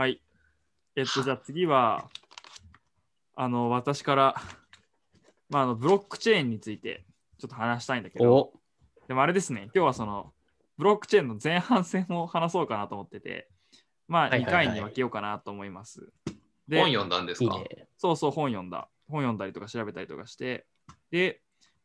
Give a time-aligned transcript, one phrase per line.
[0.00, 0.22] はい。
[0.96, 2.08] えっと、じゃあ次は、
[3.36, 4.34] あの、私から、
[5.50, 7.04] まあ、あの、ブロックチェーンについて
[7.38, 8.52] ちょっと話したいんだけど、お
[9.08, 10.32] でもあれですね、今日はその、
[10.78, 13.50] ブロックチェーンの前半戦を話そうかなと思ってて、
[14.08, 16.10] まあ、2はいはいはい回に分けようかなと思います。
[16.66, 17.56] で本読んだんですか？
[17.56, 17.86] いいね。
[17.98, 18.88] そうそう、本読んだ。
[19.06, 20.64] 本読んだりとか調べたりとかして、
[21.10, 21.42] で、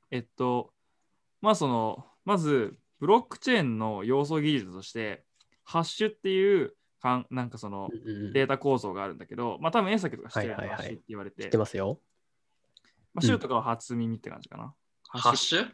[0.10, 0.72] えっと、
[1.42, 5.26] まあその、まず、ブロックチェーンの要素技術として、
[5.66, 6.74] ハッシュっていう
[7.06, 12.00] かん、なんかそのうんうんデータ構造があるんだけど、まあ多分、エサキとか知ってるよはいはいはいハッシュって言われて、知ってますよ。
[13.14, 14.74] まあ、シューとかは初耳って感じかな。
[15.10, 15.70] ハッシュ？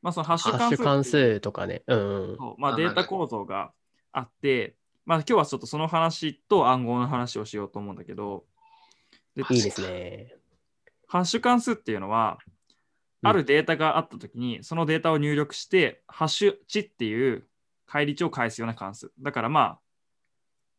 [0.00, 1.82] まあそのハッシハュ関数とかね。
[1.86, 2.38] うんうん。
[2.58, 3.72] まあ、あデータ構造が
[4.12, 8.44] あって、まあ今日はちょっとその話と暗号の話をしようと思うんだけど、
[9.36, 10.34] でいいですね。
[11.06, 12.54] ハッシュ関数っていうのは、うん
[13.26, 17.48] あるデータがあったときに、そのデータを入力して、ハッシュ値っていう
[17.86, 19.12] 返り値を返すような関数。
[19.20, 19.80] だからまあ、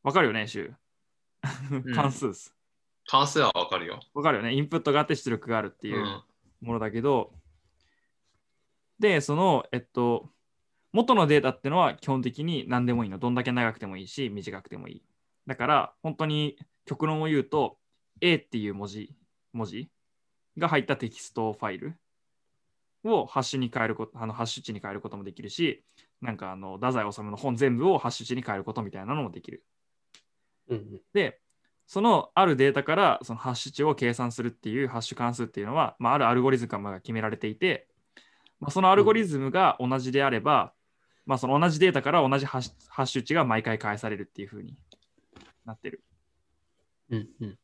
[0.03, 0.75] わかるよね、シュ
[1.73, 1.77] ウ。
[1.77, 2.55] ん関数です。
[3.07, 3.99] 関数はわかるよ。
[4.13, 4.53] わかるよね。
[4.53, 6.23] インプットがあって出力があるっていううん
[6.61, 7.33] ものだけど、
[8.99, 10.29] で、その、えっと、
[10.93, 13.19] 元のデータっていうのは基本的に何でもいいの。
[13.19, 15.03] どんだけ長くてもいいし、短くてもいい。
[15.45, 17.77] だから、本当に極論を言うと、
[18.21, 19.13] A っていう文字、
[19.53, 19.89] 文字
[20.57, 21.97] が入ったテキストファイル
[23.05, 25.83] をハッシュに変えること、あのハッシュ値に変えることもできるし、
[26.21, 29.63] なんかあの、太宰治の本全部をハッシュ値に変えることみたいなのもできる。
[30.69, 31.39] うんうんで、
[31.87, 37.87] そのあるデータからそのハッシュ値を計算するっていうハッシュ関数っていうのは、まあ、あるアルゴリズムが決められていて、
[38.59, 40.73] まあ、そのアルゴリズムが同じであれば、
[41.25, 44.75] まあ、その同じデータから同じハッシュハッシュ値が毎回返されるっていう風に
[45.65, 46.03] なってる。
[47.09, 47.59] うんうん。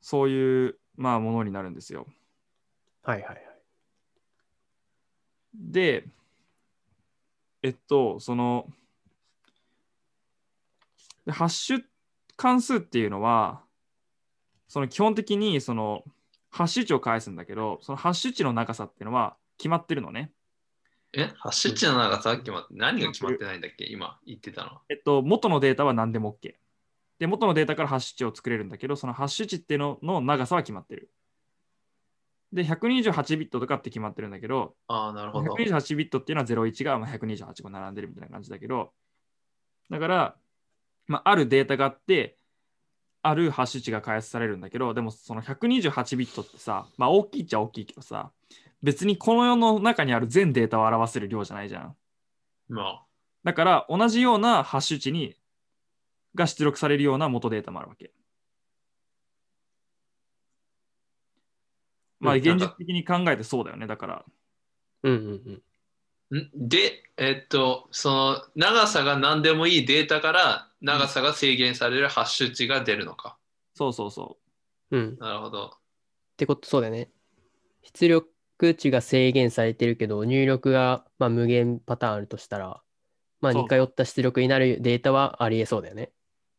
[0.00, 2.06] そういう、まあ、ものになるんですよ。
[3.02, 3.53] はいはいはい。
[5.54, 6.06] で、
[7.62, 8.68] えっと、その、
[11.24, 11.82] でハッシュ
[12.36, 13.62] 関数っていうのは、
[14.68, 16.02] その基本的にその
[16.50, 20.32] ハッシュ値を返すんだけど、そのハッシュ値の長さっていうのは決まってるのね。
[21.12, 23.86] えハッシュ値の長さ決まって何が決まってないんだっけ？
[23.86, 24.80] 今言ってたの。
[24.88, 26.54] えっと、元のデータは何でも OK。
[27.20, 31.10] で、元のデータからハッシュ値を作れるんだけど、そのハッシュ値っていうのの長さは決まってる。
[32.54, 35.52] で、128ビットとかって決まってるんだけど、ああ、なるほど。
[35.54, 38.92] 128ビットっていうのは01がまあ128個並んでるみたいな感じだけど、
[39.90, 40.36] だから、
[41.08, 42.38] まあ、あるデータがあって、
[43.22, 48.30] あるハッシュ値が開発されるんだけど、でもその128ビットってさ、まあ大きいっちゃ大きいけどさ、
[48.84, 51.96] 別にこの世の中にある全データを表せる量じゃないじゃん。
[52.68, 53.04] まあ、
[53.42, 55.34] だから同じようなハッシュ値に
[56.36, 58.12] が出力されるような元データもあるわけ。
[62.24, 63.86] まあうん現実的に考えてそうだよね。
[63.86, 64.24] だから。
[65.02, 65.62] うんうん
[66.30, 66.38] うん。
[66.38, 73.36] んで、えっと、その長さが何でもいいデータから長さが制限されるハッシュ値が出るのか。
[73.74, 74.38] そうそうそ
[74.90, 75.12] うん。
[75.14, 75.74] っなるほど。
[76.36, 77.10] てこと、そうだよね。
[77.82, 82.82] 出力値が制限されてるけど、入力が、まあ、無限パターンあるとしたら、
[83.42, 86.10] まあ、似通った出力になるデータはありえそうだよね。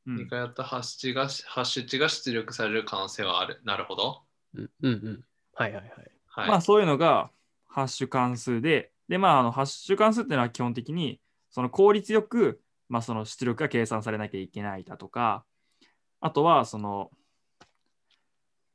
[0.05, 0.11] う。
[0.11, 3.59] うん2回やったハッシュ値がハッシュ値が出力される可能性はある。
[3.63, 4.21] なるほど。
[4.53, 5.25] うんうんうん。
[5.55, 6.11] はいはいはい。
[6.27, 6.49] はい。
[6.49, 7.31] まあそういうのが
[7.67, 15.45] ハッシュ関数で、でまああのハッシュ関数っていうのは基本的にその効率よく、まあ、その出力が計算されなきゃいけないだとか、
[16.19, 17.11] あとはその、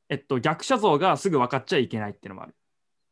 [0.09, 2.55] えっと、逆写像がすぐ分かっちゃいけないっていうのもある。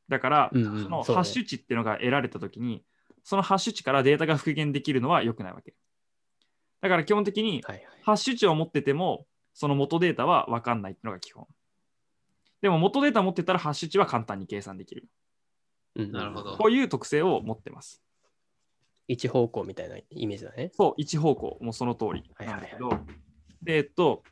[0.09, 2.83] だから、うんうんそのハッシュ値っていうのが得られたときに、
[3.25, 5.75] そのハッシュ値からデータが復元できるのは良くないわけ。
[6.81, 7.63] だから基本的に。
[8.03, 11.47] ハッシュ値を持ってても、その元データは分かんないっていうのが基本。
[12.61, 15.09] でも元データ持ってたらハッシュ値は簡単に計算できる。
[15.97, 18.03] うんうんなるほどこういう特性を持ってます。
[19.09, 20.71] 一方向みたいなイメージだね。
[20.75, 22.91] そう、一方向、もうその通りはいはいはいなんだけど、
[23.63, 24.23] で、えっと、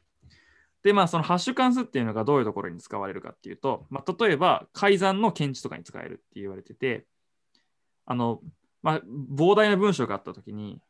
[0.83, 7.07] で、まあ、そのハッシュ関数っていうのがどういうところに使われるかっていうと、まあ、例えば改ざんの検知とかに使えるって言われてて、
[8.05, 8.41] あの、
[8.83, 10.81] まあ、膨大な文章があったときに、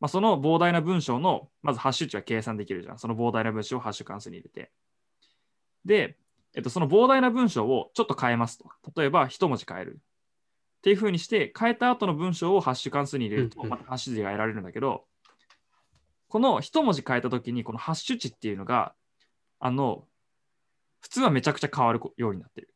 [0.00, 2.98] まあ、その膨大な文章の、まずハッシュ値は計算できるじゃん。
[2.98, 4.70] その膨大な文章をハッシュ関数に入れて。
[5.88, 6.18] で、
[6.54, 8.70] えっと、その膨大な文章をちょっと変えますと。
[8.94, 10.00] 例えば、一文字変える。
[10.78, 15.06] っていうふうにして、変えた後の文章をハッシュ関数に入れると、またハッシュ値が得られるんだけど、
[16.28, 18.94] この一文字変えたときに、このハッシュ値っていうのが、
[19.60, 20.06] あの、
[21.00, 22.74] 普通はめちゃくちゃ変わるようになってる。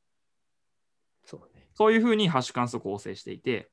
[1.25, 1.67] そうね。
[1.75, 3.71] そういうふうにハッシュ関数を構成していて、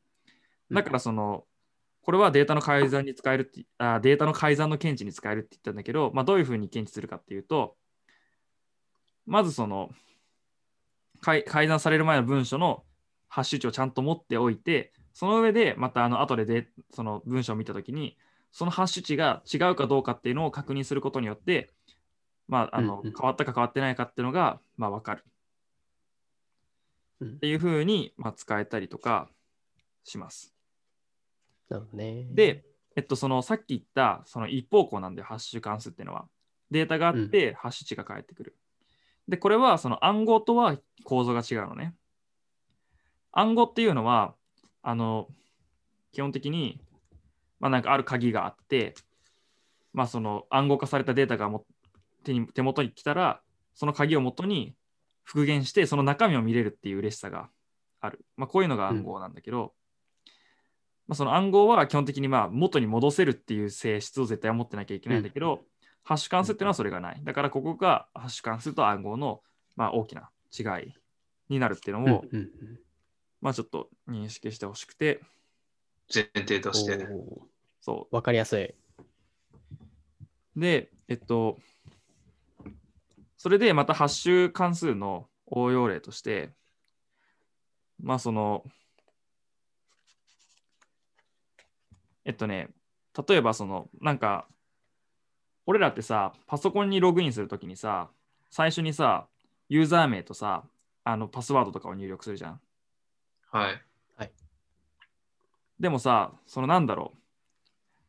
[0.69, 1.45] だからその、
[2.01, 7.77] これはデータの改ざんに使えるってあ、データの改ざんの検知に使えるって言ったんだけど、まあ、どういうふうに検知するかっていうと、
[9.29, 9.91] まずその、
[11.21, 12.83] 改改ざんされる前の文書の
[13.27, 18.17] ハッシュ値をちゃんと持っておいて、その上でまたあの後ででその文章を見たときに、
[18.51, 21.69] そのハッシュ値が違うかどうかっていうのを確認することによって、
[22.47, 25.23] まあ、あの変わったか変わってないかっていうのが、まあ、分かる
[27.21, 29.29] うんっていうふうに、まあ、使えたりとか
[30.03, 30.55] します。
[31.69, 32.27] なるほどね。
[32.31, 32.65] で、
[32.95, 36.27] えっと、そのさっき言ったその一方向なんでハッシュ関数っていうのは
[36.71, 38.55] データがあってハッシュ値が返ってくる。
[39.29, 41.93] で、これはその暗号とは構造が違うのね。
[43.31, 44.33] 暗号っていうのは、
[44.81, 45.27] あの、
[46.11, 46.81] 基本的に、
[47.59, 48.95] まあなんかある鍵があって、
[49.93, 51.65] まあその暗号化されたデータがも
[52.23, 53.41] 手に手元に来たら、
[53.75, 54.73] その鍵を元に
[55.23, 57.49] 復元して、その中身を見れるっていう嬉しさが
[58.01, 58.25] ある。
[58.35, 59.73] まあこういうのが暗号なんだけど、
[61.07, 65.61] まあ、その暗号は基本的にまあ元に戻せるっていう性質を絶対持ってなきゃいけないんだけど、
[66.03, 67.21] ハッシュ関数っていうのはそれがない。
[67.23, 69.41] だからここがハッシュ関数と暗号の
[69.75, 70.93] まあ大きな違い
[71.49, 72.49] になるっていうのうんを、うんうん
[73.41, 75.21] まあちょっと認識してほしくて、
[76.13, 77.07] 前提として。
[77.81, 78.63] そわかりやすい。
[78.65, 78.75] う。
[80.57, 81.57] で、えっと、
[83.37, 86.49] それでまたハッシュ関数の応用例として、
[88.01, 88.65] まあその、
[92.25, 92.69] えっとね、
[93.27, 94.47] 例えばその、なんか、
[95.69, 98.09] 俺らってさ、パソコンにログインするときにさ、
[98.49, 99.27] 最初にさ、
[99.67, 100.63] ユーザー名とさ、
[101.03, 102.59] あのパスワードとかを入力するじゃん。
[103.51, 103.79] はい。
[105.79, 107.17] でもさ、そのなんだろう、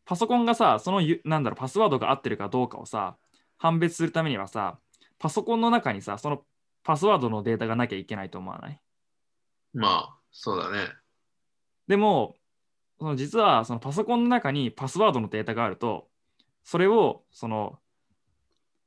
[0.07, 3.19] パソコンがさ、そのゆなんだろう、パスワードが合ってるかどうかをさ、
[3.59, 4.79] 判別するためにはさ、
[5.19, 6.43] パソコンの中にさ、その
[6.83, 8.81] パスワードのデータがなきゃいけないと思わない？
[9.75, 10.89] まあ、そうだね。
[11.89, 12.37] でも、
[12.99, 16.09] その実はそのパソコンの中にパスワードのデータがあると、
[16.63, 17.79] それを、その、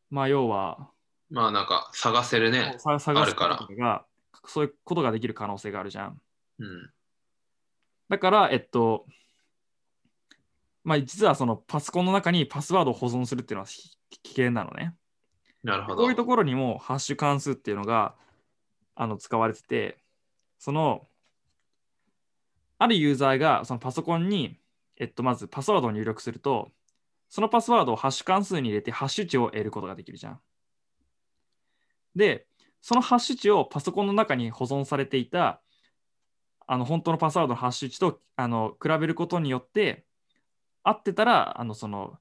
[0.09, 0.89] まあ要は、
[1.29, 2.75] まあ、なんか探せるね。
[2.77, 4.05] さ探すあるからことが、
[4.45, 6.21] そういうことができる可能性があるじゃん。
[6.59, 6.91] うん。
[8.09, 9.05] だから、えっと、
[10.83, 14.93] まあ実はそのパソコンの中にパスワードを保存するっていうのはひ危険なのね。
[15.63, 15.97] なるほど。
[15.97, 18.15] こういうところにもハッシュ関数っていうのが
[18.95, 19.97] あの使われてて、
[20.59, 21.07] その、
[22.77, 24.59] あるユーザーがそのパソコンに、
[24.97, 26.69] えっと、まずパスワードを入力すると、
[27.33, 30.39] そのパスワードをハッシュ関数に入れてハッシュ値を得ることができるじゃん。
[32.15, 32.45] で、
[32.79, 35.59] そのハッシュ値をパソコンの中に保存されていた
[36.67, 40.05] あの本当のパスワードのハッシュ値とあの比べることによって、
[40.83, 42.19] 合ってたらあのその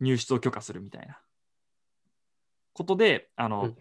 [0.00, 1.20] 入出を許可するみたいな
[2.72, 3.76] ことで、あの、うん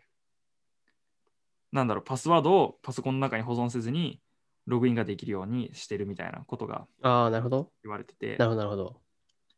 [1.71, 4.21] なんだろう、パスワードをパソコンの中に保存せずに
[4.67, 7.71] ログインができるようにしてるみたいなことがああ、なるほど。
[7.83, 9.02] 言われててな、るほど、なるほど。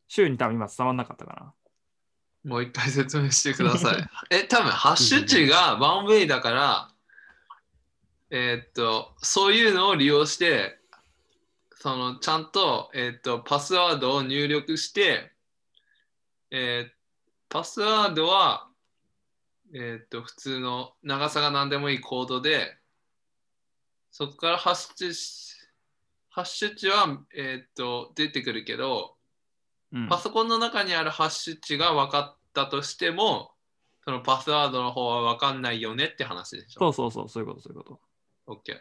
[0.07, 1.53] 週に多分今伝わんなかったかな。
[2.43, 4.09] もう一回説明してください。
[4.29, 6.91] え、多分ハッシュ値がワンウェイだから、
[8.29, 10.79] えーっと、そういうのを利用して、
[11.75, 15.31] そのちゃんと,、えーっとパスワードを入力して、
[16.51, 16.95] えー
[17.47, 18.67] パスワードは、
[19.73, 22.77] えーっと普通の長さが何でもいいコードで、
[24.11, 25.55] そこからハッシュ
[26.29, 29.14] ハッシュ値は、えーっと出てくるけど、
[29.95, 33.51] うんパソコンの中にあるハッシュ値が分かったとしても、
[34.03, 36.79] そのパスワードの方は分かんないよねって話でしょ？
[36.79, 37.99] そうそうそう、そういうこと、そういうこと。
[38.47, 38.77] OK。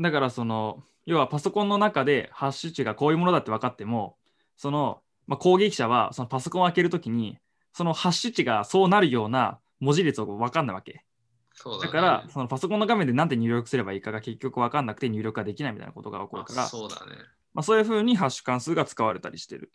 [0.00, 4.16] だからその要はパソコンの中でハッシュ値がこういうものだって分かっても
[4.56, 7.38] その、まあ、攻撃者はそのパソコンを開けるときに
[7.72, 11.04] そのハッシュ値がそうなるような文字列を分かんないわけ
[11.52, 17.12] そうだ,、ね、だからそのパソコンの画面で何て入力すればいいかが結局分かんなくて入力ができないみたいなことが起こるから、あそうだね。
[17.54, 19.72] まあ、そういうふうにハッシュ関数が使われたりしてる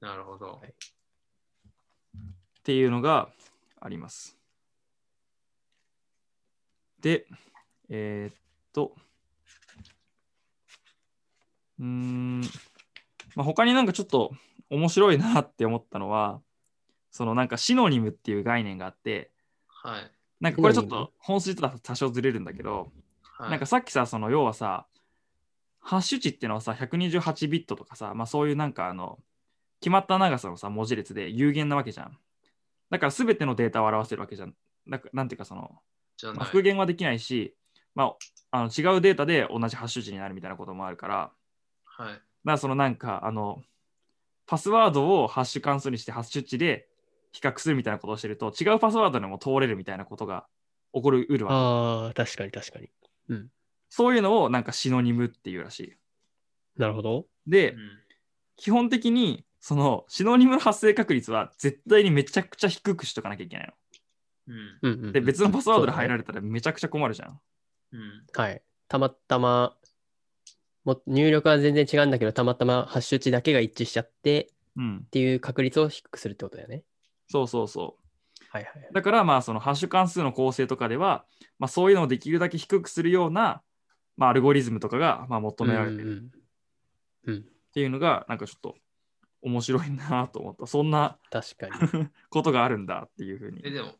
[0.00, 0.62] なるほど。
[2.60, 3.30] っていうのが
[3.80, 4.36] あります
[7.00, 7.26] で
[7.88, 8.34] えーっ
[8.72, 8.94] と
[11.80, 12.40] うーん、
[13.34, 14.32] まあ、他になんかちょっと
[14.68, 16.40] 面白いなって思ったのは、
[17.10, 19.30] そのなんかシノニムっていう概念があって、
[19.66, 20.10] はい。
[20.40, 22.92] なんかこれちょっと本筋とは多少ずれるんだけど、
[23.22, 24.86] はい、なんかさっきさ、その要はさ、
[25.80, 29.18] ハッシュ値っていうのはさ、128ビットとかさ、まあそういうなんかあの、
[29.80, 32.18] 決まった長さのさ、文字列で有限なわけじゃん。
[32.90, 34.54] だから全てのデータを表せるわけじゃん。
[34.86, 35.80] なんかなんていうかその、
[36.34, 36.44] まあ。
[36.44, 37.54] 復元はできないし、
[37.94, 38.14] ま
[38.52, 41.32] あ、あの違うデータで同じハッシュ値になるみたいなこともあるから、
[41.84, 42.12] はい。
[42.12, 43.62] だからそのなんかあの
[44.46, 46.88] パスワードをハッシュ関数にしてハッシュ値で
[47.32, 50.46] 比較するみたいなことをしてると違うパスワードでも通れるみたいなことが
[50.92, 51.54] 起こるうるわけ。
[51.54, 52.90] ああ、確かに確かに。
[53.88, 55.96] そういうのをなんかシノニムっていうらしい。
[56.76, 57.26] なるほど。
[57.46, 58.00] で、うん
[58.60, 63.74] 基本的にそのシノニムの発生確率は絶対にめちゃくちゃ低くしとかなきゃいけない
[64.48, 65.08] うんうんうんうの。
[65.10, 67.40] んで、別のパスワードで入られれたらめちゃくちゃ困るじゃん。
[67.92, 68.00] うん
[68.34, 68.62] はい。
[68.88, 69.76] たまたま
[70.84, 75.06] もう入力は全然違うんだけど、たまたまハッシュ値だけが一致しちゃってっうん。
[75.10, 76.84] ていう確率を低くするってことだよね。
[77.28, 78.44] そうそうそう。
[78.48, 78.88] はいはい。
[78.92, 81.24] だから、まあ、そのハッシュ関数の構成とかでは、
[81.58, 83.62] まあ、そういうのをできるだけ低くするような、
[84.16, 86.30] まあ、アルゴリズムとかが、まあ、求められてる
[87.28, 88.74] っていうのが、なんかちょっと
[89.42, 90.66] 面白いなと思った。
[90.66, 91.66] そんな確か
[91.96, 92.08] に。
[92.30, 93.70] ことがあるんだっていうふうにえ、。
[93.70, 93.94] でも、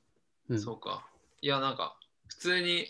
[0.49, 1.07] うんそうか。
[1.41, 1.97] いや、なんか、
[2.29, 2.87] 普通に、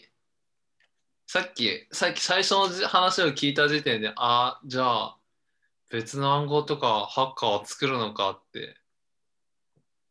[1.27, 5.17] さっき、さっき最初のじ話を聞いた時点で、ああ、じゃあ、
[5.91, 8.77] 別の暗号とかハッカーを作るのかって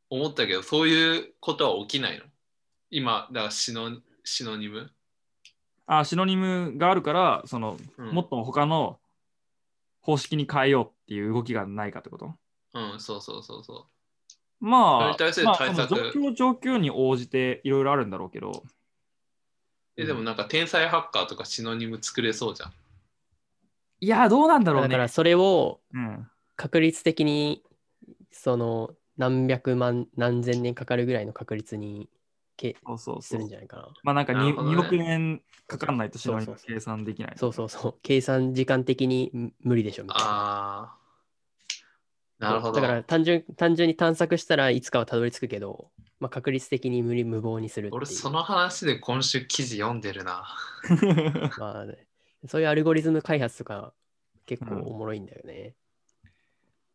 [0.10, 2.26] 思ったけど、そういうことは起きないの？
[2.90, 4.92] 今、だからシノシノニム、
[5.86, 9.00] あ、シノニムがあるから、その、うん、もっと他の
[10.02, 12.34] 方式に変えようっていう動きがないかってこと？
[12.74, 13.88] うん、そうそうそうそ
[14.60, 18.54] まあ、それに対対策その状況状況に応じていろいろあるんだろうけど、う。
[19.96, 22.74] え、でもなんか天才ハッカーとかシノニム作れそうじゃん。
[24.02, 24.90] いや、どうなんだろうね。
[24.90, 27.64] だからそれをうん、確率的に
[28.32, 32.10] その何百万何千年かかるぐらいの確率に
[32.60, 33.88] けそうそうするんじゃないかな。
[34.04, 37.34] まあなんか 2,、なるほどね2億年かかんないとシノニムそうそうそう計算できない。
[37.38, 37.96] そうそうそう。
[38.04, 40.28] 計算時間的にむ無理でしょみたいな。
[40.28, 41.00] ああ。
[42.40, 42.82] なるほど。
[42.82, 45.90] だから単純単純に探索したらいつかはたどり着くけど、
[46.20, 47.90] まあ、確率的に無理無謀にする。
[47.94, 50.46] 俺、その話で今週記事読んでるな。
[51.58, 52.08] まあね、
[52.48, 53.94] そういうアルゴリズム開発とか
[54.46, 55.76] 結構おもろいんだよね。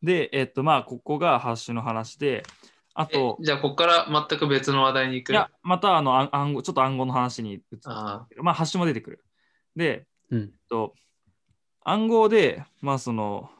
[0.02, 2.42] で、えっとまあ、ここがハッシュの話で、
[2.96, 5.32] あえと、じゃあ、ここから全く別の話題に行く？
[5.32, 9.24] いや、またあの暗暗号、ちょっと暗号の話に移ってあまあ、ハッシュも出てくる。
[9.74, 10.52] で、うん。
[10.68, 10.94] と、
[11.82, 13.50] 暗号で、まあ、その、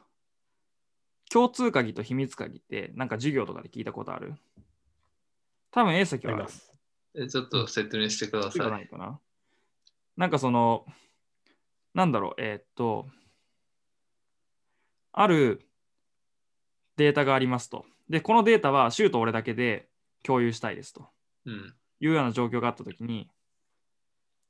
[1.31, 4.35] 共通鍵と秘密鍵って、なんか授業とかで聞いたことある？
[5.73, 6.71] 多分 A 先はあります。
[7.17, 8.71] えちょっと説明してくださ。
[8.71, 9.19] ないいかな。
[10.17, 10.87] なんかその、
[11.93, 13.07] なんだろう、えーっと、
[15.11, 15.67] ある
[16.97, 17.85] データがありますと。
[18.09, 19.89] で、このデータはシューと俺だけで
[20.23, 21.09] 共有したいですと
[21.47, 21.75] うん。
[22.01, 23.29] いうような状況があったときに、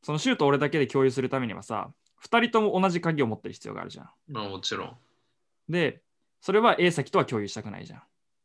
[0.02, 1.90] そのシューと俺だけで共有するためにはさ、
[2.24, 4.10] 2人とも同じ鍵を持ってる必要があるじゃん。
[4.28, 4.96] まあ、もちろん。
[5.68, 6.02] で、
[6.40, 8.02] それは A 先とは共有したくないじゃ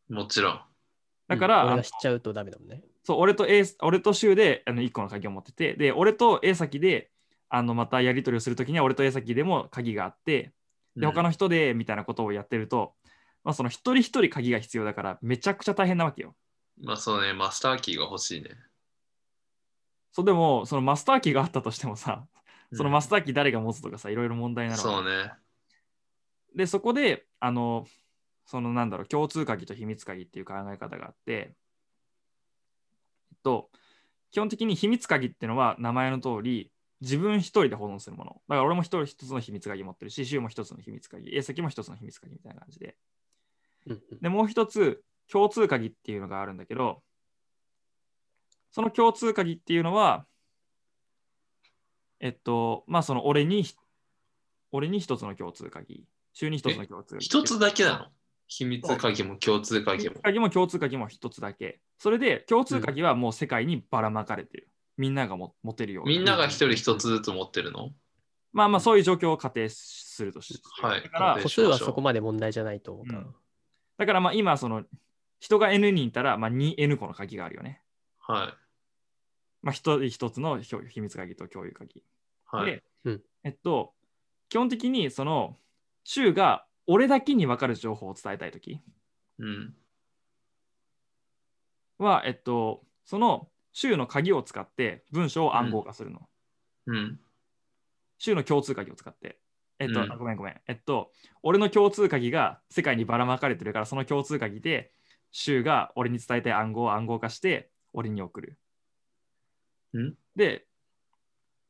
[0.10, 0.13] ん。
[0.13, 0.62] もちろん。
[1.27, 2.82] だから、うん俺が知っちゃうとダメだもんね。
[3.03, 7.12] そう、俺と A、俺とシュウであの1個の鍵を持ってて、で、俺と A 先で、
[7.50, 10.53] あの、またやり取りをするときには、俺と A 先でも鍵があって、
[10.96, 11.24] で、他の。
[11.24, 12.94] の人で、みたいなことをやってると、
[13.43, 16.36] まあ、その一人一人鍵が必要だから、めちゃくちゃ大変なわけよ。
[16.81, 18.51] まあ、そうね、マスターキーが欲しいね。
[20.12, 22.25] そう、でも、そのマスターキーがあったとしてもさ、
[22.74, 24.77] そのマスタターキー誰が持つとかさ、いろいろ問題なの。
[24.77, 25.31] そうね。
[26.55, 27.88] で、そこで、あの、
[28.46, 31.55] そのなんだろう、共通鍵と秘密鍵っていう考え方があって、
[33.31, 33.69] えっと、
[34.31, 38.41] 基本的に秘密鍵っていうのは名前の通り、自分一人で保存するもの。
[38.48, 42.98] だから俺も一人一つの秘密鍵持ってるし、シュウも一つの秘密鍵、A 先も一つの秘密鍵みたいな感じで。
[43.89, 47.03] うんうんで、もう一つ、共通鍵っていうのがあるんだけど、
[48.72, 50.25] その共通鍵っていうのは、
[52.19, 53.65] えっと、まあ、その俺に、
[54.72, 57.25] 俺に一つの共通鍵、週に一つの共通鍵。
[57.25, 58.05] 一つだけなの？
[58.48, 60.15] 秘密鍵も共通秘鍵も。
[60.15, 61.79] 密鍵も共通鍵も一つだけ。
[61.98, 64.69] それで、共通鍵はもう世界にばらまかれてる。
[64.98, 66.17] みんながも持てるように。
[66.17, 67.91] みんなが一人一つずつ持ってるの？
[68.51, 73.19] まあまあ、そういう状況を仮定するとしはいだから個数はそこまで問題じゃないと思うから。
[73.19, 73.36] うん
[74.00, 74.86] だからまあ今、その
[75.39, 77.82] 人が N 人いたら、まあ、2N 個の鍵があるよね。
[78.18, 78.56] は
[79.62, 82.00] まあ、一人一つの秘密鍵と共有鍵。
[82.00, 82.03] い。
[82.56, 82.65] はい。
[82.65, 83.94] で、うんえっと、
[84.48, 85.58] 基本的にその、
[86.06, 88.79] 州が俺だけに分かる情報を伝えたいとき
[89.38, 89.75] うん。
[91.98, 96.22] は、えっと、その州の鍵を使って文章を暗号化するの。
[96.86, 97.20] うん。
[98.18, 99.41] 州の共通鍵を使って。
[99.79, 100.62] えっと、うんあごめんごめん。
[100.67, 104.91] えっと、俺の共通鍵が世界にばらまかれてるから、その共通鍵で、
[105.31, 108.57] 州が俺に伝えたい暗号を暗号化して、俺に送る。
[109.98, 110.67] んで、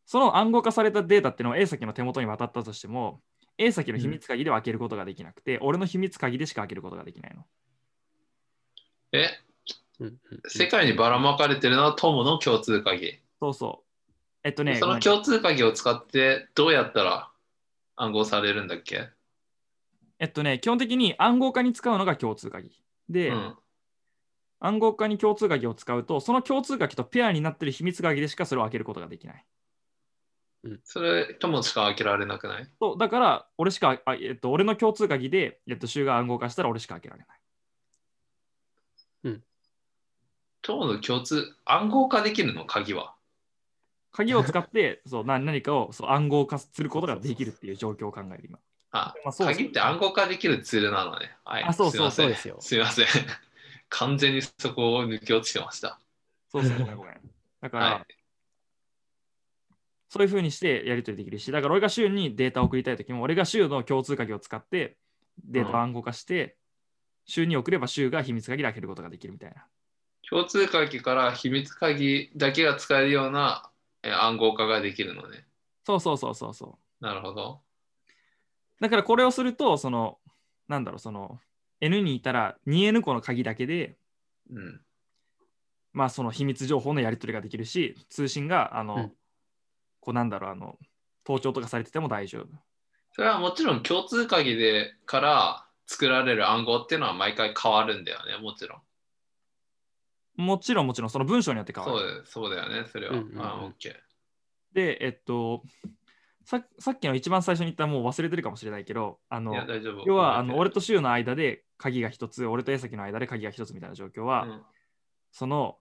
[0.05, 3.21] その暗号化されたデータっていうのは A 先の手元に渡ったとしても、
[3.59, 7.45] A 先の秘密鍵では開けることができなくて、俺の秘密鍵でしか開けることができないの。
[9.11, 9.29] え、
[9.99, 13.19] うんうん世界にばらまかれてるのは友の共通鍵。
[13.39, 13.89] そうそう。
[14.43, 17.28] えっとね、その共通鍵を使ってどうやったら
[18.01, 19.09] 暗号されるんだっけ？
[20.19, 22.71] えっとね、基本的に暗号化に使うのが共通鍵。
[23.09, 23.55] で、うん。
[24.59, 29.45] 暗号化に共通鍵を使うと、その共通鍵とペアになってる秘密鍵でしかそれを開けることができない。
[30.83, 32.67] それ、友しか開けられなくない？
[32.79, 37.39] そうだから、俺しか、あえっと、俺の共通鍵で、えっと、週が暗号化したら俺しか開けられない。
[40.61, 42.65] 友の共通、暗号化できるの？
[42.65, 43.13] 鍵は。
[44.11, 48.59] 鍵を使って そう何何かをそう暗号化することができるっていう状況を考える今。
[48.91, 51.35] あ、まあそうそう鍵って暗号化できるツールなのね。
[51.43, 51.63] はい。
[51.63, 53.05] あそうそうそうですよすいません。
[53.89, 55.99] 完全にそこを抜け落ちてました。
[56.49, 57.21] そうそうごめんごめん。
[57.61, 58.15] だから、はい。
[60.09, 64.97] そういうふうにしてやり取りできるし、だから俺が週にデータを送りたいときも、俺が週の共通鍵を使って
[65.43, 66.57] データを暗号化して、
[67.25, 69.67] 週に送れば週が秘密鍵で開けることができるみたいな。
[70.27, 73.78] 共通鍵から秘密鍵だけが使えるようなえ
[74.13, 75.45] 暗号化ができるのね。
[75.85, 77.03] そうそうそうそうそう。
[77.03, 77.61] なるほど。
[78.79, 80.19] だからこれをすると、その、
[80.67, 81.39] なんだろう、その、
[81.81, 83.97] N にいたら 2N 個の鍵だけで、
[84.49, 84.81] うん。
[85.91, 89.13] まあその秘密情報のやり取りができるし、通信が、あの、うん
[90.01, 90.77] こうなんだろう、あの、
[91.23, 92.47] 盗聴とかされてても大丈夫。
[93.11, 98.81] それはもちろん共通鍵でから作られる暗号っていうのは毎回変わるんだよね、もちろん。
[100.39, 102.23] もちろんもちろん、その文章によって変わる。
[102.25, 103.13] そうだよそうだよね、それは。
[103.13, 103.93] うんうんうんあ、オッケー。
[104.73, 105.63] で、えっと、
[106.45, 110.03] ささっきの一番最初に言ったもう忘れてるかもしれないけど、あのいや、大丈夫。
[110.05, 114.61] 要はあの俺と、と柊の間で鍵が一つ、俺と江崎の間で鍵が一つみたいな状況は、うん
[115.31, 115.77] その、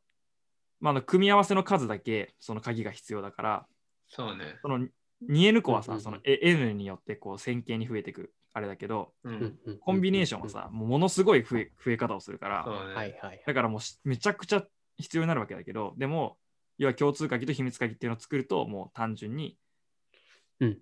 [0.78, 3.66] まあ、あの組み合わせの数だけその鍵が必要だから、
[4.08, 4.58] そうね。
[4.60, 4.86] その
[5.26, 9.30] 2N 個はさ、うんうんうんその N によってこう線形に増えていくあれだけど、う。
[9.30, 12.70] うんんうんコンビネーションはさ、もうものすごい増え増え方をするから、ね。
[12.70, 13.42] はいはいはい。
[13.46, 14.64] だからもうしめちゃくちゃ
[14.96, 16.36] 必要になるわけだけど、でも、
[16.76, 19.56] 要は共通鍵と秘密鍵っていうのを作ると、もう単純に
[20.60, 20.78] うん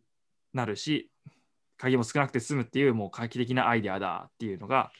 [0.52, 1.10] なるし、
[1.76, 4.90] 鍵も少なくて済むっていう、もう画期的なアイデアだっていうのが、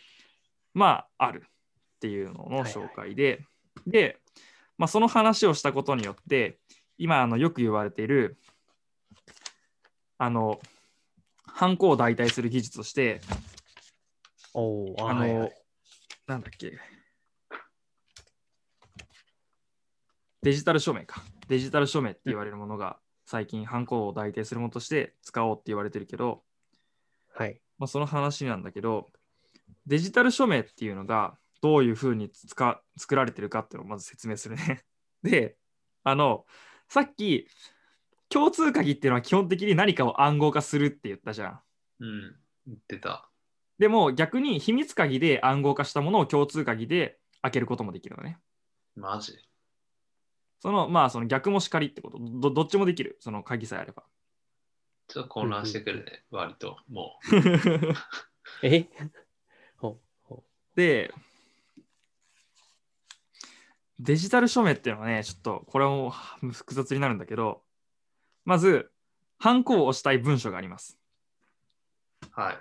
[0.75, 3.41] まあ、あるっていうのの紹介で、
[3.87, 4.19] で、
[4.77, 6.59] まあ、その話をしたことによって、
[6.99, 8.37] 今、あのよく言われている、
[10.19, 10.61] あの、
[11.47, 13.21] ハンコを代替する技術として、
[14.55, 15.53] おお、あの、はいはい
[16.27, 16.77] なんだっけ。
[20.43, 21.23] デジタル署名か。
[21.49, 26.43] デジタル署名って言われるものが最近、ハンコを代替するものとして使おうって言われてるけど、
[27.33, 27.61] はい。
[27.79, 29.09] まあ、その話なんだけど、
[29.87, 34.85] デジタル署名っていうのがどういうふうに使作られてるかっていうのをまず説明するね。
[35.23, 35.57] で、
[36.03, 36.45] あの、
[36.89, 37.47] さっき、
[38.29, 41.61] 共通鍵っていうのは基本的に何かを暗号化するって言ったじゃん。
[42.01, 42.37] うん。
[42.67, 43.31] 言ってた。
[43.79, 48.39] でも逆に秘密鍵で暗号化したものを共通鍵で開けることもできるのね。
[48.97, 49.39] マジ？
[50.61, 52.51] そのまあその逆もしかりってことど。
[52.51, 53.17] どっちもできる。
[53.21, 54.05] その鍵さえあれば。
[55.09, 56.79] ちょっと混乱してくるね、割と。
[56.89, 57.19] も
[58.63, 58.87] え？
[59.77, 61.13] ほうほで、
[64.01, 66.11] デジタル署名っていうのはね、ちょっとこれも
[66.53, 67.63] 複雑になるんだけど、
[68.47, 68.91] まず、
[69.39, 70.99] ハンコを押したい文書があります。
[72.23, 72.41] う。
[72.41, 72.59] はい。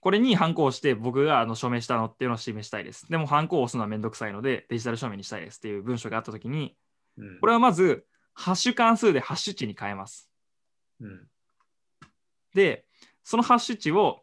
[0.00, 3.10] これにハンコを押して僕があの署名したのっていうのを示したいです。
[3.10, 6.76] でもハンコを押すのはめんどくさいのでデジタル署名にしたいですっていう文章があったときに、
[7.18, 7.40] うん。
[7.40, 10.30] これはまずハッシュ関数でハッシュ値に変えます。
[11.00, 11.26] うん。
[12.54, 12.86] で、
[13.24, 14.22] そのハッシュ値を、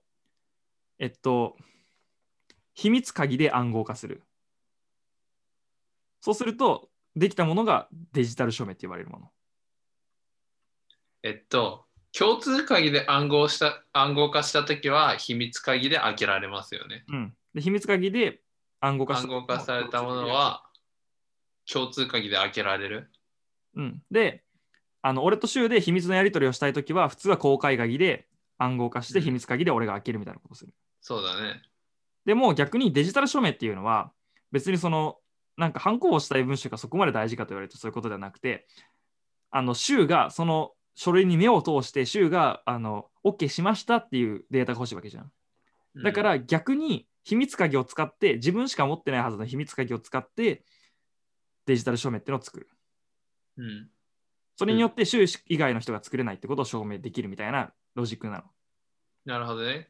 [0.99, 1.55] えっと、
[2.73, 4.23] 秘密鍵で暗号化する。
[6.21, 9.31] そうすると、できたものがデジタル署名って呼ばれるもの。
[11.27, 11.83] えっと、
[12.17, 17.03] 共通鍵で暗号した暗号化したときは秘密鍵で開けられますよね。
[17.09, 17.33] うん。
[17.53, 18.39] で、秘密鍵で
[18.79, 20.63] 暗号化暗号化されたもの、は
[21.71, 23.11] 共通鍵で開けられる。
[23.75, 24.01] うん。
[24.09, 24.43] で、
[25.01, 30.73] あの俺と柊で秘密のやり取りをしたいときは、普通は公開鍵で暗号化して秘密鍵で俺が開けるみたいなことをする。
[31.01, 31.61] そうだね。
[32.25, 34.11] でも逆にデジタル署名っていうのは
[34.51, 35.17] 別にその
[35.57, 38.67] なんか反抗をしたい文書がそこまで大事かと言われるとそういうことではなくて
[39.49, 45.31] あの州がその書類に目を通して州があの OK しましたっていうデータが欲しいわけじゃん
[45.95, 50.63] うんだから逆に秘密鍵を使って自分しか持ってないはずの秘密鍵を使って
[51.67, 52.67] デジタル署名っていうのを作る
[53.57, 53.89] うん。
[54.55, 58.43] それによって州以外の人が作れないってことを証明できるみたいなロジックなの
[59.25, 59.89] なるほどね。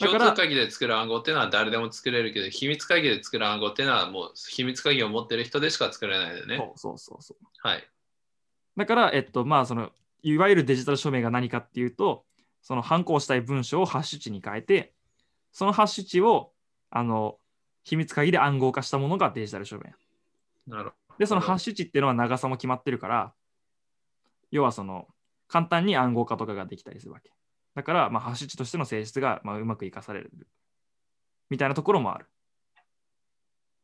[0.00, 6.56] だから共通鍵で作る暗号っていうのは誰でも作れるけど、秘密鍵で作る暗号っていうのはもう秘密鍵を持ってる人でしか作れないよね。
[6.56, 7.88] そうそうそうそうはい。
[8.76, 9.92] だから、えっと、まあ、その、
[10.22, 12.24] いわゆるデジタル署名が何かっていうと、
[12.62, 14.94] その反抗したい文章をハッシュ値に変えて、
[15.52, 16.52] そのハッシュ値を、
[16.90, 17.38] あの、
[17.84, 19.94] 秘密鍵で暗号化したものがデジタル署名。
[20.66, 23.34] なるほで、そのハッシュ値っていうのは長さも決まってるから、
[24.50, 25.08] 要はその、
[25.48, 27.32] 簡単に暗号化とかができたりするわけ。
[27.74, 30.30] だから、まあ、ハッシュ値としての性質が、まあ、うまく活かされる。
[31.50, 32.26] みたいなところもある。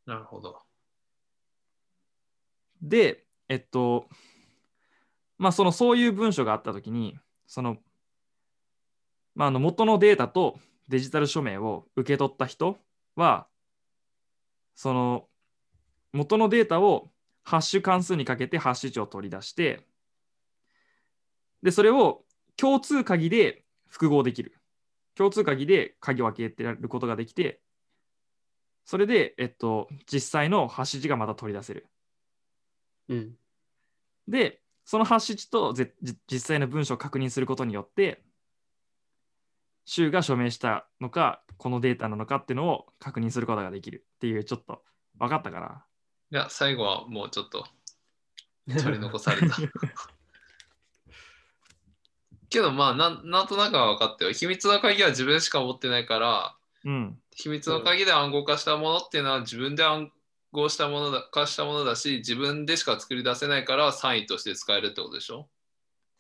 [0.07, 0.13] ど。
[0.13, 0.63] なるほど。
[2.81, 4.09] で、えっと、
[5.39, 7.79] まあ、そのそういう文書があったときに、その、
[9.35, 12.77] まあ、あの元のデータとデジタル署名を受け取った人
[13.15, 13.47] は、
[14.75, 15.29] その
[16.13, 17.11] 元のデータを
[17.45, 19.87] ハッシュ関数にかけてハッシュ値を取り出して、
[21.63, 22.25] で、それを
[22.57, 24.55] 共通鍵で複合できる。
[25.15, 27.61] 共通鍵で鍵を分けてやることができて、
[28.85, 31.87] それで、えっと、実際のハッシュ値がまた取り出せる。
[33.09, 33.35] うん。
[34.29, 35.75] で、そのハッシュ値と
[36.33, 38.23] 実際の文章を確認することによって、
[39.85, 44.83] 州が署名したのか、このデータなのかっていうのを確認することができるっていう、ちょっと
[45.19, 45.85] 分かったかな
[46.31, 47.67] いや、最後はもうちょっと
[48.83, 49.57] 取り残された。
[52.49, 54.33] けどまあなん、なんとなくは分かったよ。
[54.33, 57.21] 秘密の鍵は自分しか持ってないから、うん。
[57.37, 60.11] 秘密の鍵で暗号化したものっていうのは自分で暗
[60.53, 65.49] 号したものだ化したものだし、自分でしか作り出せないからサインとして使えるってことでしょ？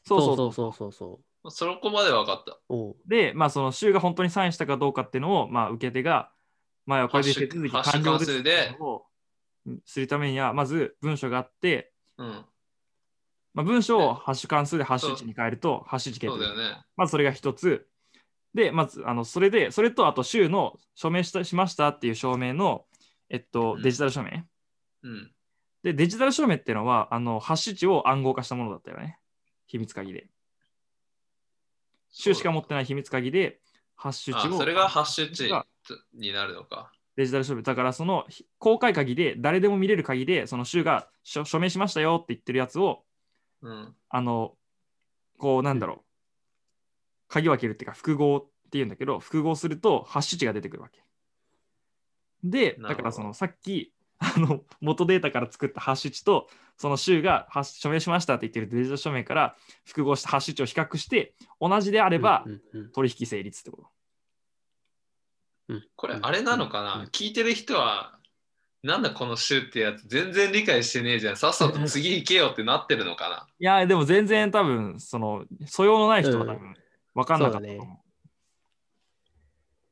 [0.06, 1.50] そうそうそうそうそうそう。
[1.50, 2.58] そこまで分かった。
[3.06, 6.30] で、まあ、その州が本当にサインしたかどうかっていうのを、まあ、受け手が、
[6.84, 9.06] まあ、これで手続き完了ですを
[9.84, 12.44] するためには、まず文章があって、うん。
[13.54, 16.84] まあ、文章をハッシュ関数でハッシュ値に変えると、ハッシュ値決定そうだよね。
[16.96, 17.86] まずそれが一つ。
[18.54, 22.84] で、まず、あのそれで、それとあと州の署名したしましたっていう証明の、
[23.30, 24.46] えっとう、んデジタル署名。
[25.02, 25.32] うん。
[25.82, 29.18] で、デジタル証明っていうのは、あのハッシュ値を暗号化したものだったよね。
[29.66, 30.28] 秘密鍵で。
[32.10, 33.60] 州しか持ってない秘密鍵で、
[33.94, 34.54] ハッシュ値を。
[34.54, 35.66] あそれがハッシュ値が
[36.14, 36.92] になるのか。
[37.16, 37.62] デジタル証明。
[37.62, 43.04] だから、そのひ公開鍵で、誰でも見れる鍵で、その州が署署名しましたよって言ってるやつを、
[43.62, 43.94] うん。
[44.08, 44.56] あの、
[45.38, 45.98] こう、なんだろう、
[47.28, 51.02] 鍵を開けるっていうか、複合っていうんだけど、複合すると、ハッシュ値が出てくるわけ。
[52.44, 63.88] で、だから、その、さっき、あの、元データから作ったハッシュ値と、その州がハッシュ署名しましたって言ってるデジタル署名から複合したハッシュ値を比較して、同じであればう、んうん取引成立ってこと。
[65.68, 65.84] うん。
[65.96, 67.06] これあれなのかな、うん。
[67.06, 68.18] 聞いてる人は、
[68.82, 71.36] なんだこの州ってやつ全然理解してねえじゃん。
[71.36, 73.46] さっさと次行けよってなってるのかな？
[73.58, 76.74] いや、でも全然多分、その、素養のない人は多分、
[77.14, 77.84] 分かんなかったと思う。
[77.84, 78.02] そうだね。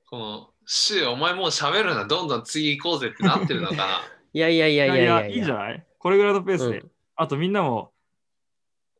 [0.08, 4.00] この州、お前もう喋るな、どんどん次行こうぜってなってるのかな
[4.34, 5.86] いやいやいやいやいやいいんじゃない？
[5.98, 6.80] これぐらいのペースで。
[6.80, 7.94] うんあとみんなも、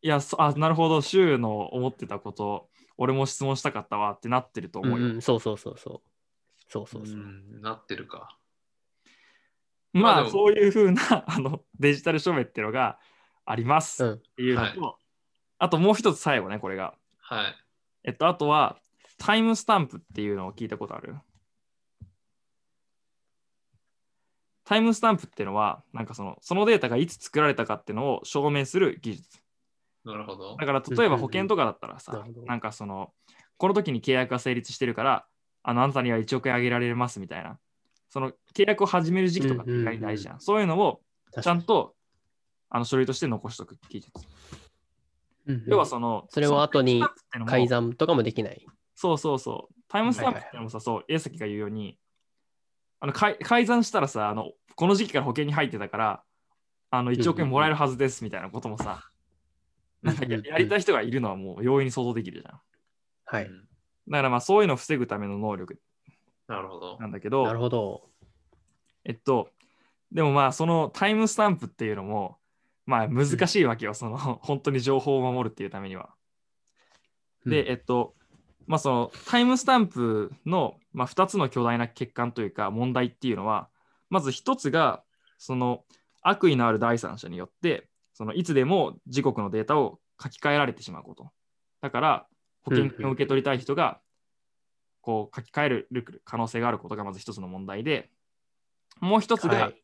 [0.00, 5.06] いや、そあ、なるほど、週の思ってたこと、俺も質問したかったわってなってるとうん思うよ。
[5.06, 6.10] うん、そうそうそうそう。
[6.70, 7.16] そうそううそう。
[7.18, 8.38] ん、なってるか。
[9.92, 12.98] まあ、まあそういうふうな あのデジタル署名っていうのが
[13.44, 14.98] ありますうんっていうのと、
[15.58, 16.94] あともう一つ最後ね、これが。
[17.18, 17.54] はい。
[18.04, 18.78] えっと、あとは、
[19.18, 21.16] タイムスタンプっていうのを聞いたことある？
[24.66, 29.38] タイムスタンプっていうのは、なんかその、そのデータがいつ作られたかっていうのを証明する技術。
[30.04, 30.66] なるほどだ。
[30.66, 33.12] から例えば保険とかだったらさ、なんかその、
[33.58, 35.26] この時に契約が成立してるから、
[35.62, 37.58] あのあなたには1億円あげられますみたいな、
[38.08, 40.40] その契約を始める時期とかって意外に大事じゃん。
[40.40, 41.00] そういうのを
[41.30, 41.94] 確ちゃんと
[42.68, 44.12] あの書類として残しとく技術。
[45.46, 47.04] うんうん要はその、それを後に
[47.46, 48.66] 改ざんとかもできない。
[48.96, 49.74] そうそうそう。
[49.86, 51.96] タイムスタンプっていうのもさ、そう、江崎が言うように、
[53.00, 56.22] あの改改ざんしたらさあの、この時期から保険に入ってたから、
[56.90, 59.10] あの1億円もらえるはずですみたいなこともさ、
[60.02, 62.60] なんかややりたい人がいるのはもう容易に想像できるじゃん。
[63.24, 63.44] はい。
[63.44, 63.66] うん
[64.08, 65.80] だからまあそういうのを防ぐための能力
[66.46, 67.08] なるほどな。
[67.08, 68.10] んだけなるど、ほど。
[69.04, 69.50] えっと、
[70.12, 72.38] でもまあそのタイムスタンプっていうのも、
[72.84, 76.14] まあ難しいわけよ、その本当に情報を守るっていうためには。
[77.44, 78.14] で、えっと、
[78.66, 83.68] まあそのタイムスタンプの、まあ、2つの巨大な欠陥というか問題っていうのは、
[84.10, 85.02] まず1つが、
[85.38, 85.84] その
[86.22, 91.30] 悪意のある第三者によって、そのいつでも自国のデータを書き換えられてしまうこと。
[91.80, 92.26] だから、
[92.62, 94.00] 保険金を受け取りたい人が、
[95.00, 95.88] こう書き換える
[96.24, 98.10] 可能性があることがまず一つの問題で、
[99.00, 99.82] もう一つが、はい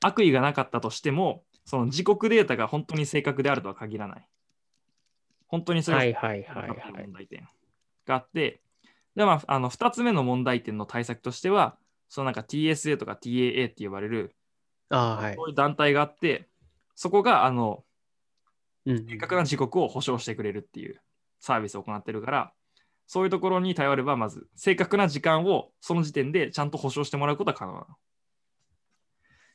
[0.00, 4.28] 悪意がなかったとしても、その自国データが本当に正確であるとは限らない。
[5.46, 7.12] 本当にそれをはいはいはいっていうはい問。
[7.12, 7.48] 題点
[8.08, 8.60] があって、
[9.14, 11.76] でまあ、あの2つ目の問題点の対策としては、
[12.08, 14.34] そのなんか TSA とか TAA って呼ばれる、
[14.88, 15.48] ああ、はいそう。
[15.50, 16.48] いう団体があって、
[16.94, 17.84] そこがあの
[18.86, 21.00] うん正確な時刻を保証してくれるっていう
[21.40, 22.52] サービスを行ってるから、
[23.06, 27.86] そういうところに頼れば、まず正確な時間をその時点でちゃんと保証してもらうことは可能なの。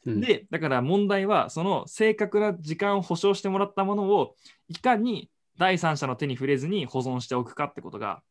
[0.06, 4.36] うん、で、だから問題は、その正確な時間を保証してもらったものを、
[4.68, 8.22] いかに第三者の手に触れずに保存しておくかってことが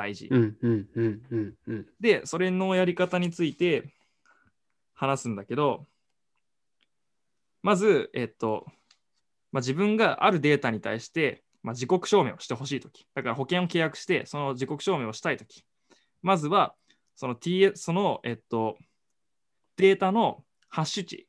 [0.00, 0.28] 大事。
[0.30, 1.86] うんうんうんうんうん。
[2.00, 3.92] で、それのやり方について
[4.94, 5.86] 話すんだけど、
[7.62, 8.64] まず、えっと、
[9.52, 15.66] まあ、自分があるデータに対して、まあ、自国証明をしてほしいとき、だから保険を契約して、その自国証明をしたいとき、
[16.22, 16.74] まずは、
[17.14, 18.78] その T、その、えっと、
[19.76, 21.26] データのハッシュ値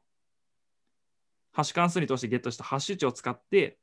[1.51, 3.77] ハッシュ関数に通してゲットしたハッシュ値を使って、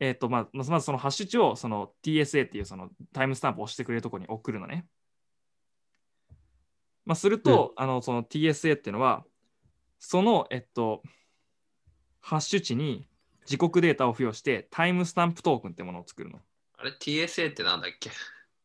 [0.00, 4.86] えっとまあ、まずまずそのハッシュ値をその TSA っていうそのタイムスタンプを押してくれるところに送るのね。
[7.04, 9.24] まあ、すると、あのその TSA っていうのは、
[9.98, 11.02] その、えっと、
[12.20, 13.06] ハッシュ値に
[13.44, 16.40] 時刻データを付与してタイムスタンプトークンってものを作るの。
[16.78, 18.10] あれ ?TSA ってなんだっけ？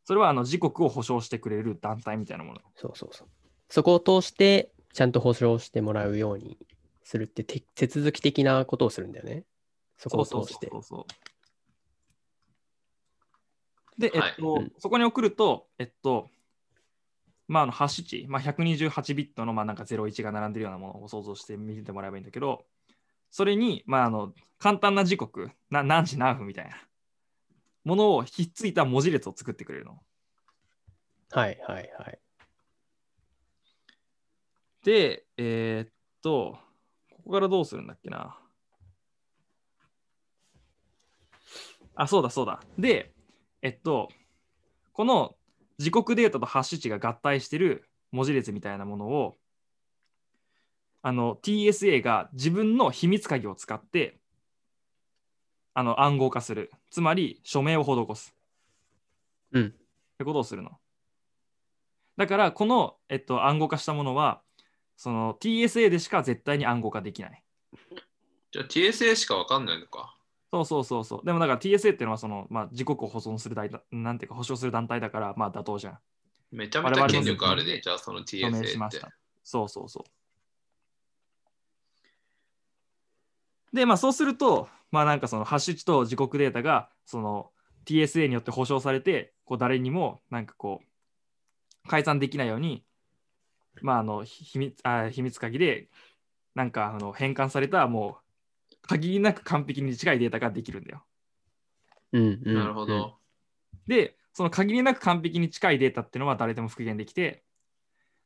[0.04, 2.60] それはあの時刻を保証してくれる団体みたいなもの。
[2.76, 3.28] そうそうそう。
[3.68, 6.58] そこを通して、ちゃんと保証してもらうように
[7.04, 9.44] するってて手続き的なことをするんだよね。
[10.00, 10.68] そこを通して。
[10.70, 11.30] そうそうそうそう
[14.00, 16.30] で、えはいっと、うんそこに送ると、えっと、
[17.46, 22.64] まあ、あのハッシュ値、まあ、128ビットのまあなんか01が並んでるようなものを想像して見てもらえばいいんだけど、
[23.30, 26.76] それに、まあ、あの簡単な時刻な、何時何分みたいな
[27.84, 29.98] ものをひっついた文字列を作ってくれるの。
[31.32, 32.18] はいはいはい。
[34.82, 36.58] で、えーっと、
[37.10, 38.39] ここからどうするんだっけな。
[42.00, 42.60] あ、そうだそうだ。
[42.78, 43.12] で、
[43.60, 44.08] えっと、
[44.94, 45.36] この
[45.76, 49.36] 時刻データとハッシュ値が合体してる文字列みたいなものを、
[51.02, 54.18] あの TSA が自分の秘密鍵を使って
[55.74, 56.70] あの暗号化する。
[56.90, 58.34] つまり署名を施す。
[59.52, 59.66] うん。
[59.66, 59.70] っ
[60.16, 60.70] てことをするの。
[62.16, 64.40] だから、この、えっと、暗号化したものは、
[64.96, 67.42] その TSA でしか絶対に暗号化できない。
[68.52, 70.16] じゃあ TSA しかわかんないのか。
[70.52, 71.26] そうそうそうそう。
[71.26, 75.98] でもだから TSA っていうのはその、まあ、時刻を保存する団体、なんていうか保証する団体だから、まあ妥当じゃん。
[76.50, 77.80] めちゃめちゃ権力あるね。
[77.82, 78.50] じゃあその署 TSA っ。
[78.50, 79.12] 名しましてた。
[79.44, 80.04] そうそうそ
[83.72, 83.76] う。
[83.76, 87.52] で、まあそうすると、まあなんかそのハッシュ値と時刻データがその
[87.86, 90.80] TSA によって保証されて、こう誰にもなんかこ
[91.84, 92.84] う改ざんできないように、
[93.82, 95.88] まああの秘密あ秘密鍵で
[96.56, 98.29] なんかあの変換されたもう
[98.90, 101.04] 限りなく完璧に近いデータができるんだよ。
[102.12, 102.54] うん、うん。
[102.54, 103.18] なるほど。
[103.86, 107.44] で、その限りなく完璧に近いデータっていうのは誰でも復元できて、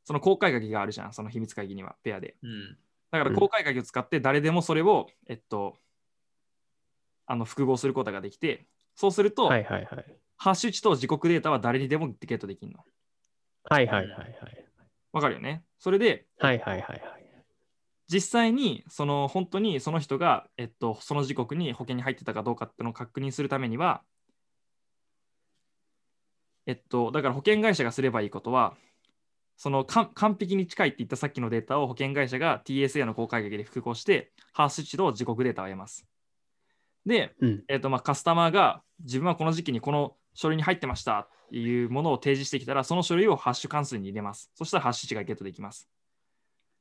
[0.05, 2.37] その公開鍵があるじゃん、その秘密鍵には、ペアで。
[2.43, 2.79] うん。
[3.11, 5.77] だから公開鍵を使って誰でもそれを、えっと、
[7.27, 9.51] あの複合することができて、そうすると、うん。
[9.51, 10.17] はいはいはい。
[10.37, 12.79] ハッシュ値と時刻データは誰にでもゲットできるの。
[13.65, 14.65] はいはいはいはい。
[15.13, 17.24] わかるよねそれで、はいはいはいはい。
[18.13, 24.03] 実際にその本当にその人が、えっと、その時刻に保険に入ってたかどうかっていうのを確認するためには、
[26.67, 28.75] えっと、だから保険会社がすればいいことは、
[29.57, 36.07] そのか完璧に近いって言ったさっきのデータを保険会社が TSA の公開鍵で複合して、ハッシュ値と時刻データを得ます。
[37.07, 37.65] で、うん。
[37.69, 44.51] えっとまあ、カスタマーが自分はこの時期にこの書類に入ってましたっていうものを提示してきたら、その書類をハッシュ関数に入れます。
[44.55, 45.89] そしたらハッシュ値がゲットできます。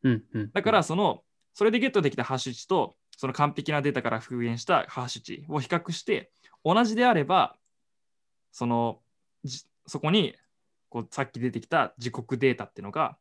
[0.04, 0.52] うんうん。
[0.52, 6.32] だから、その、それでゲットできたハッシュ値と、その完璧なデータから復元したハッシュ値を比較して、
[6.64, 7.58] 同じであれば、
[8.52, 9.02] その、
[9.44, 10.36] じそこに
[10.90, 13.18] こうさっき出てきた時刻データっていうのが、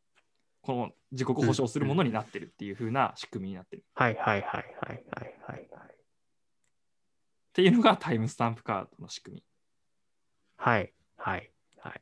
[0.60, 3.80] この時刻を保証するものになってるっていう風な仕組みになってる。
[3.80, 5.94] っはいはいはいはいはいはいはい。
[7.52, 9.44] ていうのがタイムスタンプカードの仕組み。
[10.56, 12.00] はいはいはい。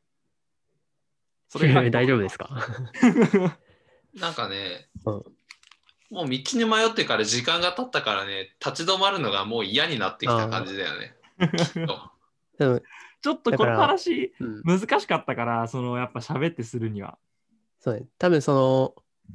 [1.48, 2.50] それが 大丈夫ですか？
[4.14, 5.22] なんかね、うん
[6.10, 11.14] もう道に迷ってから時間が経ったからね、立ち止まるのがもう嫌になってきた感じだよね。
[11.38, 12.10] きっと
[12.58, 12.80] でも、
[13.22, 17.16] ちょっとこの話うん、難しかったから、そのやっぱ喋ってするには。
[17.78, 18.06] そうね。
[18.18, 18.94] 多分その、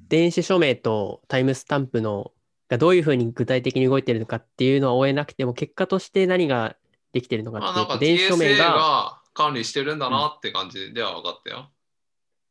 [0.09, 2.33] 電子署名とタイムスタンプの
[2.67, 6.75] がどういうふうに具体的に動いてるのかっていうのは追えなくても、結果として何が
[7.13, 11.69] できてるのかまあなんかっていうと、電子署名が管理してるんだなって感じでは分かったよ。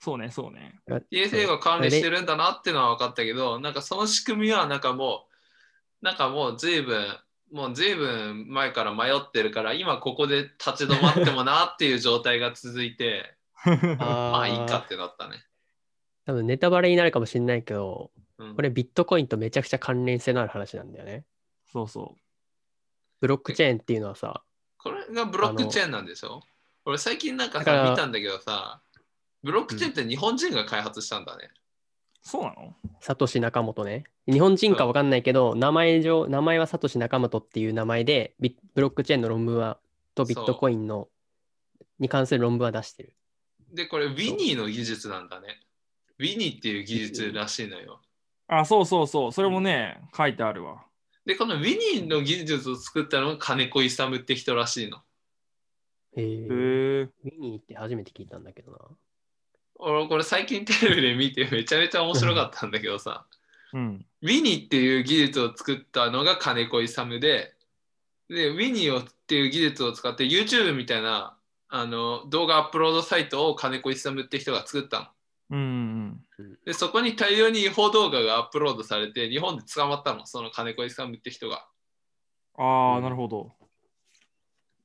[0.05, 0.79] そうね、そうね。
[1.11, 5.27] TSA が管理してるんだなっていうのは分かったけど、なんかその仕組みはなんかも
[6.03, 7.07] う、なんかもう随分、
[7.51, 13.35] もう随分前から迷ってるから、今ここで立ち止まってもなっていう状態が続いて、
[13.99, 15.43] ま あいいかってなったね。
[16.27, 21.25] 多分ネタバレになるかもしれないけど、うんこれビットコインとめちゃくちゃ関連性のある話なんだよね。
[21.73, 22.17] そうそ
[23.21, 24.43] ブロックチェーンっていうのはさ、
[24.77, 26.43] これがブロックチェーンなんでしょ？
[26.85, 28.83] 俺最近なんかさ見たんだけどさ、
[29.45, 31.51] ブロックチェーンって日本人が開発したんだね。
[31.53, 31.59] う。
[32.23, 32.75] そうなの？
[33.01, 34.05] サトシ仲本ね。
[34.27, 39.79] 日本人かわかんないけど、名前上、名前はサトシ仲本っていう名前で、ビブロックチェーンの論文は、
[40.15, 41.09] とビットコインの、
[41.99, 43.15] に関する論文は出してる。
[43.75, 45.61] で、これウィニーの技術なんだね。
[46.19, 48.01] ウィニーっていう技術らしいのよ。
[48.47, 49.33] あ、そうそうそう。
[49.33, 50.87] それもね、書いてあるわ。
[51.27, 54.99] で、このウィニーの技術を作ったのが金子勇って人らしいの。
[56.17, 56.23] へえ。
[56.23, 58.79] ウィニーって初めて聞いたんだけどな。
[59.85, 63.27] 俺これ最近テレビで見てめちゃめちゃ面白かったんだけどさ、
[63.73, 64.07] うん。
[64.23, 67.55] ウィニーっていう技術を作ったのが金子勇で、
[68.29, 71.37] で、ウィニーをっていう技術を使って YouTube みたいな
[71.69, 75.07] あの動画アップロードサイトを金子勇って人が作ったの。
[75.51, 81.67] うんうんで、そこに大量に違法動画がアップロードされて、日本で捕まったの、その金子勇って人が。
[82.59, 82.65] うん。
[82.65, 83.53] ああ、うんなるほど。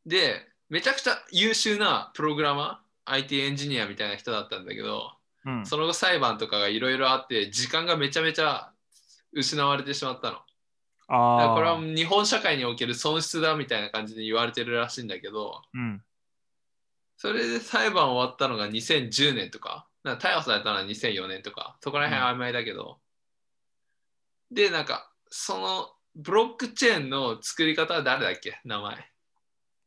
[0.06, 5.12] で、めちゃくちゃ優秀なプログラマー、IT エンジニアみたいな人だったんだけど、
[5.46, 5.66] うん。
[5.66, 8.72] その後裁判とかがいろいろあって、時間がめちゃめちゃ
[9.32, 10.38] 失われてしまったの。
[11.08, 11.56] ああ。
[11.56, 16.04] これは日本社会における損失だみたいな感じで言われてるらしいんだけど、うん。
[17.18, 23.00] それで裁判終わったのが2010年とか、か逮捕されたのは2004年とか、そこら辺曖昧だけど、
[24.52, 28.60] で、なんか、そのブロックチェーンの作り方は誰だっけ？
[28.66, 29.12] 名前。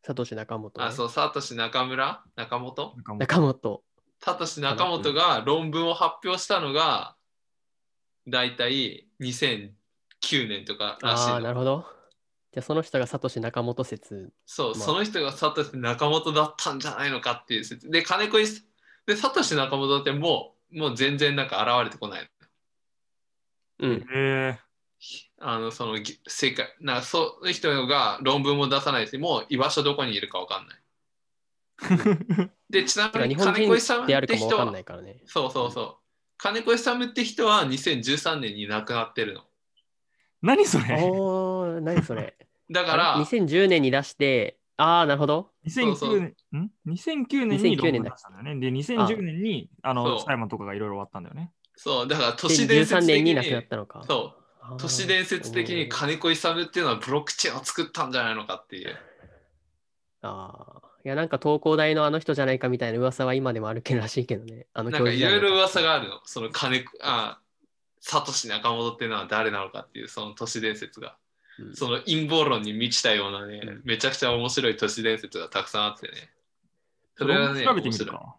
[0.05, 2.25] サトシ仲本ね、あ、そう、サトシ中村？
[2.35, 2.95] 中本？
[3.19, 3.83] 中本。
[4.21, 7.17] サトシ中本が論文を発表したのが、
[8.27, 9.71] だいたい2009
[10.49, 11.55] 年とからしいああ、なの。
[11.55, 11.87] るほど。
[12.53, 14.33] じゃあその人がサトシ仲本説。
[14.45, 17.89] そう、まあその人がサトシ中本だったんじゃないのかっていう説。
[17.89, 18.45] で、金子い
[19.07, 22.29] で、サトシ中本ってもう、もう全然なんか現れてこない。
[23.79, 23.93] うん。
[23.93, 24.61] へえ。
[25.41, 32.51] あの、そのぎ世界、なんかそういう人が論文も出さないし、もう居場所どこにいるかわかんない。
[32.71, 35.21] で、ちなみに金子勇であるって人はかもわかんな、いからね。
[35.27, 35.97] そうそうそう。
[36.39, 39.43] 金子勇って人は2013年に亡くなってるの。
[40.43, 41.11] 何それ？
[41.11, 42.37] おー、何それ？
[42.71, 45.51] だからあれ、2010年に出して、ああ、なるほど。
[45.67, 48.61] 2009年、ん ?2009 年に2009論年だ文出したんだよね。
[48.61, 51.53] で、2010年にあのそう裁判とかがいろいろ終わったんだよね。
[51.77, 54.03] そう、だから都市伝2013説的に年に亡くなったのか。
[54.07, 54.42] そう、
[54.79, 58.97] 都市伝説的に金子勇っていうのはブロックチェーンを作ったんじゃないのかっていう。
[60.23, 60.89] ああ。
[61.05, 64.67] いや、なんか東工大のあの人じゃないかみたいな噂は今でもあるけどらしいけどね。
[64.73, 65.89] あのなんかいろいろ噂が。
[65.89, 66.21] があるの。
[66.25, 67.41] その金子、あ、
[68.01, 71.09] サトシ中本っていうのは誰なのかっていうその都市伝説が。
[71.09, 76.31] うんその陰謀論に満ちたようなね、うんめちゃくちゃ面白い都市伝説がたくさんあってね。
[77.15, 78.37] それはね、調べてみ面白いるか。